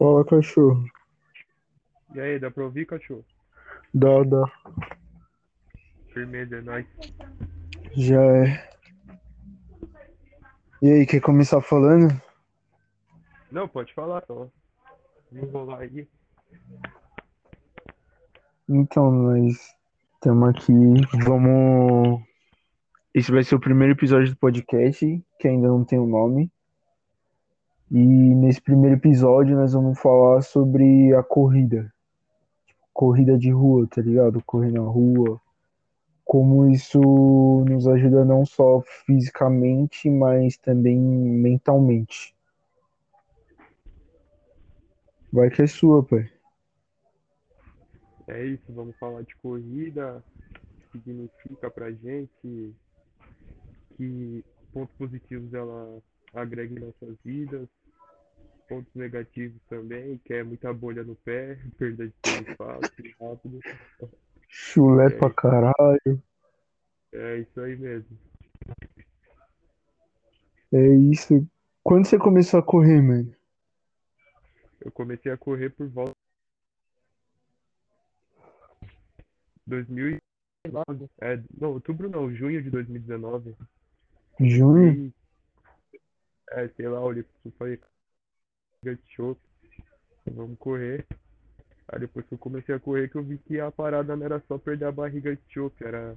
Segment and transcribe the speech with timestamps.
[0.00, 0.82] Fala, cachorro.
[2.14, 3.22] E aí, dá pra ouvir, cachorro?
[3.92, 4.50] Dá, dá.
[6.14, 6.86] Firmeza, é nóis.
[7.92, 8.70] Já é.
[10.80, 12.18] E aí, quer começar falando?
[13.52, 14.48] Não, pode falar, só.
[15.30, 16.08] Enrolar aí.
[18.66, 19.76] Então, nós
[20.14, 20.72] estamos aqui.
[21.26, 22.22] Vamos.
[23.12, 26.50] Esse vai ser o primeiro episódio do podcast, que ainda não tem o um nome.
[27.90, 31.92] E nesse primeiro episódio nós vamos falar sobre a corrida.
[32.92, 34.40] Corrida de rua, tá ligado?
[34.44, 35.40] Correr na rua.
[36.24, 37.00] Como isso
[37.68, 42.32] nos ajuda não só fisicamente, mas também mentalmente.
[45.32, 46.30] Vai que é sua, pai.
[48.28, 50.22] É isso, vamos falar de corrida,
[50.92, 52.72] significa pra gente,
[53.96, 56.00] que pontos positivos ela
[56.32, 57.68] agrega em nossas vidas,
[58.70, 63.58] pontos negativos também, que é muita bolha no pé, perda de tempo fácil, rápido.
[64.48, 66.22] Chulé É pra caralho.
[67.12, 68.16] é isso aí mesmo.
[70.72, 71.44] É isso.
[71.82, 73.34] Quando você começou a correr, mano?
[74.80, 76.14] Eu comecei a correr por volta
[79.66, 81.10] de 2019.
[81.20, 83.56] É, não, outubro não, junho de 2019.
[84.38, 84.94] Junho?
[84.94, 85.12] Comecei,
[86.52, 87.78] é, sei lá, pro falei,
[89.08, 89.36] show,
[90.30, 91.06] vamos correr.
[91.88, 94.42] Aí depois que eu comecei a correr que eu vi que a parada não era
[94.48, 96.16] só perder a barriga de chope, era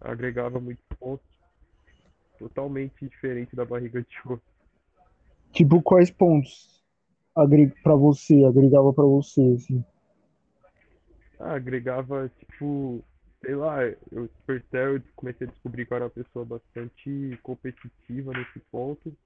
[0.00, 1.26] agregava muitos pontos,
[2.38, 4.42] totalmente diferente da barriga de chope.
[5.52, 6.84] Tipo, quais pontos
[7.34, 7.72] agre...
[7.82, 9.84] pra você, agregava pra você, assim?
[11.40, 13.02] Ah, agregava, tipo,
[13.44, 18.32] sei lá, eu despertei, eu comecei a descobrir que eu era uma pessoa bastante competitiva
[18.32, 19.16] nesse ponto.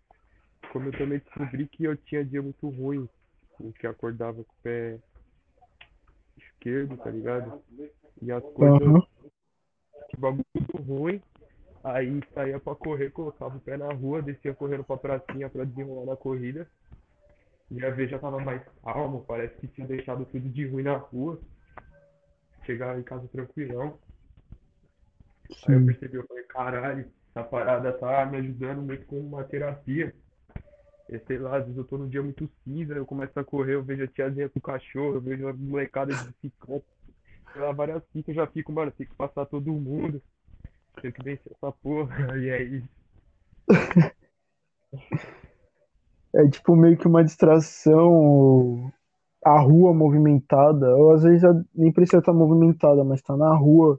[0.72, 3.08] Como eu também descobri que eu tinha dia muito ruim,
[3.60, 4.98] em que acordava com o pé
[6.36, 7.62] esquerdo, tá ligado?
[8.20, 9.04] E as coisas,
[10.08, 11.22] que bagulho muito ruim.
[11.84, 16.06] Aí saía pra correr, colocava o pé na rua, descia correndo pra pracinha pra desenrolar
[16.06, 16.68] na corrida.
[17.70, 21.40] Minha vez já tava mais calmo, parece que tinha deixado tudo de ruim na rua.
[22.64, 23.98] Chegava em casa tranquilão.
[25.66, 25.86] Aí eu Sim.
[25.86, 30.14] percebi, eu falei, caralho, essa parada tá me ajudando muito com uma terapia.
[31.26, 33.82] Sei lá, às vezes eu tô num dia muito cinza, eu começo a correr, eu
[33.82, 36.84] vejo a tiazinha com o cachorro, eu vejo a molecada de bicicleta,
[37.52, 40.20] sei lá, várias fitas, eu já fico, mano, tem que passar todo mundo,
[41.00, 42.88] tenho que vencer essa porra, e é isso.
[46.34, 48.92] É tipo meio que uma distração,
[49.42, 51.42] a rua movimentada, ou às vezes
[51.74, 53.98] nem precisa estar movimentada, mas tá na rua,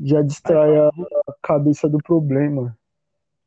[0.00, 0.90] já distrai a
[1.42, 2.76] cabeça do problema.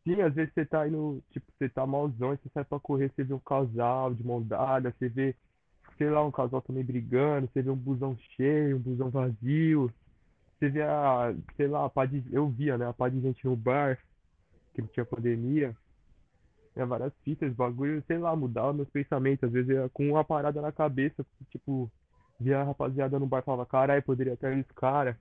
[0.06, 3.12] Sim, às vezes você tá indo, tipo, você tá malzão, e você sai pra correr,
[3.14, 5.36] você vê um casal de mão dada, você vê,
[5.98, 9.92] sei lá, um casal também brigando, você vê um busão cheio, um busão vazio,
[10.58, 13.44] você vê a, sei lá, a pá de, eu via, né, a pá de gente
[13.46, 13.98] no bar,
[14.74, 15.76] que não tinha pandemia,
[16.74, 20.62] tinha várias fitas, bagulho, sei lá, mudava meus pensamentos, às vezes eu com uma parada
[20.62, 21.92] na cabeça, tipo,
[22.40, 25.18] via a rapaziada no bar, falava, caralho, poderia ter esse cara,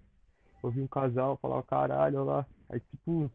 [0.62, 3.30] eu vi um casal, falava, caralho, olha lá, aí tipo,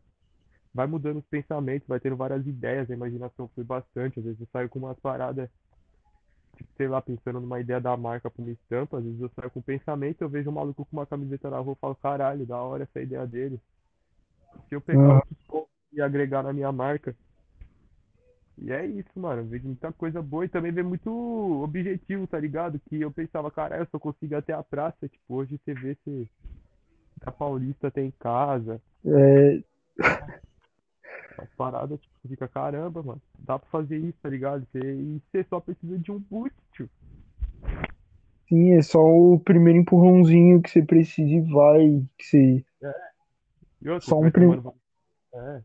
[0.74, 4.47] vai mudando os pensamentos, vai tendo várias ideias, a imaginação foi bastante, às vezes eu
[4.52, 5.50] saio com umas paradas,
[6.56, 9.52] tipo, sei lá, pensando numa ideia da marca pra uma estampa, às vezes eu saio
[9.52, 12.46] com um pensamento, eu vejo um maluco com uma camiseta na rua, eu falo, caralho,
[12.46, 13.59] da hora essa ideia dele,
[14.68, 17.16] se eu pegar Ah, pontos e agregar na minha marca,
[18.57, 19.46] e é isso, mano.
[19.47, 21.09] Vejo muita coisa boa e também vejo muito
[21.63, 22.80] objetivo, tá ligado?
[22.90, 25.07] Que eu pensava, caralho, eu só consigo ir até a praça.
[25.07, 26.30] Tipo, hoje você vê se
[27.25, 29.63] a Paulista tem casa, é,
[31.44, 34.66] as paradas, tipo, você fica, caramba, mano, dá pra fazer isso, tá ligado?
[34.72, 36.89] Você, e você só precisa de um boost, tio.
[38.47, 42.94] sim, é só o primeiro empurrãozinho que você precisa e vai, que você, É.
[43.81, 44.51] E outra, só um vai prim...
[44.51, 44.61] chamando.
[44.63, 44.73] va-
[45.35, 45.63] É.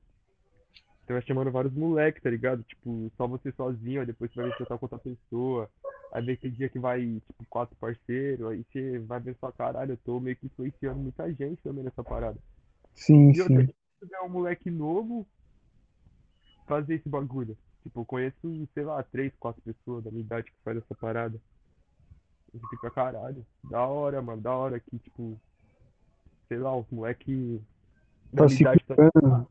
[1.06, 2.62] Você vai chamando vários moleques, tá ligado?
[2.64, 5.70] Tipo, só você sozinho, aí depois você vai ver se tá com outra pessoa.
[6.12, 9.92] Aí vem aquele dia que vai, tipo, quatro parceiros, aí você vai ver só, caralho,
[9.92, 12.38] eu tô meio que influenciando muita gente também nessa parada.
[12.94, 13.66] Sim, E outra, sim.
[13.66, 15.28] se tiver um moleque novo,
[16.66, 17.56] fazer esse bagulho.
[17.82, 21.38] Tipo, eu conheço, sei lá, três, quatro pessoas da minha idade que faz essa parada.
[22.52, 25.38] E você fica, caralho, da hora, mano, da hora que, tipo,
[26.48, 27.60] sei lá, os moleque
[28.32, 29.46] da Tá idade tá,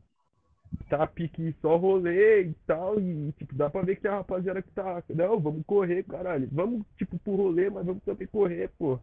[0.88, 4.70] tá pique só rolê e tal, e, tipo, dá pra ver que a rapaziada que
[4.70, 8.98] tá, não, vamos correr, caralho, vamos, tipo, pro rolê, mas vamos também correr, pô.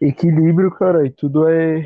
[0.00, 1.84] Equilíbrio, cara, e tudo é,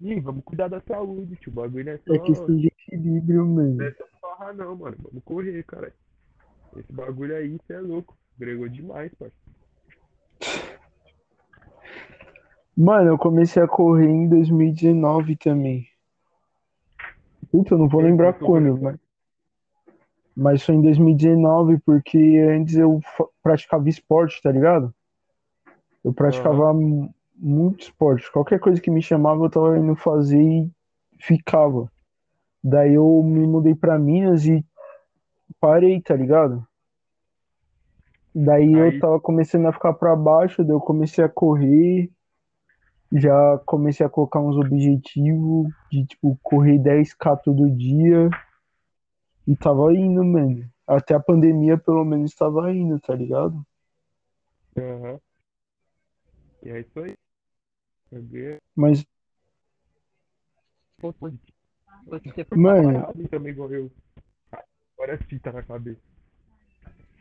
[0.00, 3.46] Ih, vamos cuidar da saúde, tio, o bagulho não é é só, questão de equilíbrio
[3.46, 3.82] mesmo.
[3.82, 4.04] é só
[4.36, 5.92] farra não, mano, vamos correr, caralho.
[6.76, 8.16] Esse bagulho aí, cê é louco.
[8.36, 9.34] Agregou demais, parça.
[12.76, 15.86] Mano, eu comecei a correr em 2019 também.
[17.52, 18.98] Puta, eu não vou lembrar quando, mas,
[20.36, 22.18] mas foi em 2019, porque
[22.50, 23.00] antes eu
[23.40, 24.92] praticava esporte, tá ligado?
[26.02, 28.30] Eu praticava mu- muito esporte.
[28.32, 30.68] Qualquer coisa que me chamava, eu tava indo fazer e
[31.20, 31.88] ficava.
[32.66, 34.64] Daí eu me mudei pra Minas e
[35.60, 36.66] parei, tá ligado?
[38.34, 42.10] Daí eu Aí- tava começando a ficar pra baixo, daí eu comecei a correr,
[43.12, 48.30] já comecei a colocar uns objetivos de tipo correr 10k todo dia
[49.46, 50.66] e tava indo, mano.
[50.86, 53.62] Até a pandemia pelo menos tava indo, tá ligado?
[54.76, 55.20] Aham.
[56.62, 57.14] E é isso aí.
[58.74, 59.04] Mas,
[60.98, 61.38] ponto
[62.06, 63.00] Você Mano.
[63.00, 63.90] parado também igual eu.
[64.96, 66.00] Agora é fita na cabeça.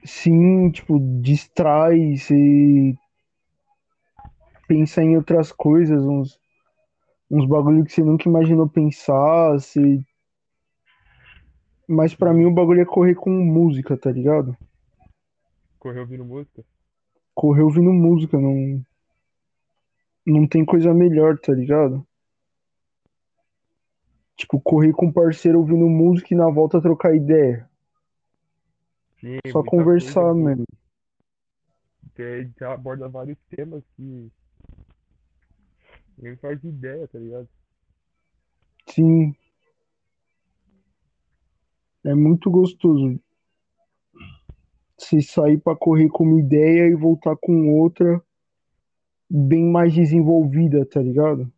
[0.03, 2.93] sim, tipo, distrai, você
[4.67, 6.39] pensa em outras coisas, uns,
[7.31, 9.99] uns bagulho que você nunca imaginou pensar, você...
[11.87, 14.57] Mas pra mim o bagulho é correr com música, tá ligado?
[15.79, 16.63] Correu ouvindo música?
[17.33, 18.83] correr ouvindo música, não.
[20.25, 22.05] Não tem coisa melhor, tá ligado?
[24.35, 27.69] Tipo, correr com um parceiro ouvindo música e na volta trocar ideia.
[29.19, 30.33] Sim, Só conversar.
[32.15, 34.29] Que já aborda vários temas que
[36.17, 37.47] nem faz ideia, tá ligado?
[38.89, 39.35] Sim.
[42.03, 43.19] É muito gostoso.
[44.97, 48.21] Se sair pra correr com uma ideia e voltar com outra
[49.29, 51.51] bem mais desenvolvida, tá ligado?